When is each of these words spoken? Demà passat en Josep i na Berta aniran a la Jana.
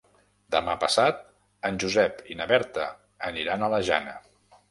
Demà 0.53 0.73
passat 0.83 1.19
en 1.69 1.75
Josep 1.83 2.23
i 2.35 2.39
na 2.41 2.49
Berta 2.53 2.87
aniran 3.31 3.67
a 3.67 3.73
la 3.75 3.85
Jana. 3.91 4.19